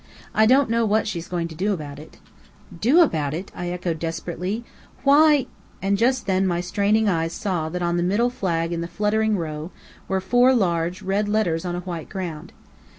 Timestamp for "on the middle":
7.83-8.31